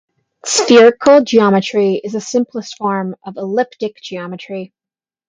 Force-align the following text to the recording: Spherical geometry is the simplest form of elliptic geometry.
Spherical 0.43 1.21
geometry 1.23 1.93
is 2.03 2.13
the 2.13 2.21
simplest 2.21 2.75
form 2.75 3.15
of 3.23 3.37
elliptic 3.37 4.01
geometry. 4.01 4.73